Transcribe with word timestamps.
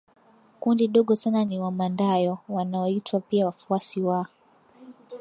Kundi 0.59 0.87
dogo 0.87 1.15
sana 1.15 1.45
ni 1.45 1.59
Wamandayo 1.59 2.39
wanaoitwa 2.49 3.19
pia 3.19 3.45
wafuasi 3.45 4.01
wa 4.01 4.27